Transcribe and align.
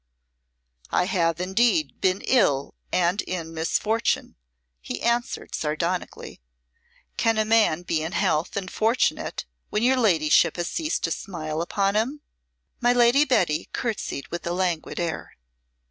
"I 0.89 1.03
have 1.05 1.39
indeed 1.39 2.01
been 2.01 2.21
ill 2.21 2.73
and 2.91 3.21
in 3.21 3.53
misfortune," 3.53 4.35
he 4.81 4.99
answered, 4.99 5.53
sardonically. 5.53 6.41
"Can 7.17 7.37
a 7.37 7.45
man 7.45 7.83
be 7.83 8.01
in 8.01 8.13
health 8.13 8.57
and 8.57 8.71
fortunate 8.71 9.45
when 9.69 9.83
your 9.83 9.97
ladyship 9.97 10.55
has 10.55 10.69
ceased 10.71 11.03
to 11.03 11.11
smile 11.11 11.61
upon 11.61 11.93
him?" 11.95 12.21
My 12.79 12.93
Lady 12.93 13.25
Betty 13.25 13.69
courtesied 13.73 14.29
with 14.29 14.47
a 14.47 14.53
languid 14.53 14.99
air. 14.99 15.37